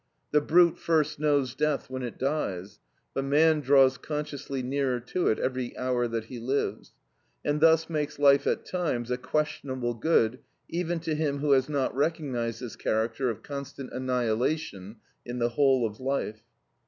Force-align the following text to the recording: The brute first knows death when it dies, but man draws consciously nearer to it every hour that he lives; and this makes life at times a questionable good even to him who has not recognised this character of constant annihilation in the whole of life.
The 0.31 0.41
brute 0.41 0.79
first 0.79 1.19
knows 1.19 1.53
death 1.53 1.87
when 1.87 2.01
it 2.01 2.17
dies, 2.17 2.79
but 3.13 3.23
man 3.23 3.59
draws 3.59 3.99
consciously 3.99 4.63
nearer 4.63 4.99
to 4.99 5.27
it 5.27 5.37
every 5.37 5.77
hour 5.77 6.07
that 6.07 6.23
he 6.25 6.39
lives; 6.39 6.93
and 7.45 7.61
this 7.61 7.87
makes 7.87 8.17
life 8.17 8.47
at 8.47 8.65
times 8.65 9.11
a 9.11 9.17
questionable 9.19 9.93
good 9.93 10.39
even 10.67 10.99
to 11.01 11.13
him 11.13 11.37
who 11.37 11.51
has 11.51 11.69
not 11.69 11.95
recognised 11.95 12.61
this 12.61 12.75
character 12.75 13.29
of 13.29 13.43
constant 13.43 13.93
annihilation 13.93 14.95
in 15.23 15.37
the 15.37 15.49
whole 15.49 15.85
of 15.85 15.99
life. 15.99 16.41